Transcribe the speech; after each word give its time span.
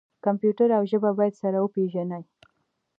کمپیوټر 0.25 0.69
او 0.77 0.83
ژبه 0.91 1.11
باید 1.19 1.33
سره 1.41 1.57
وپیژني. 1.59 2.21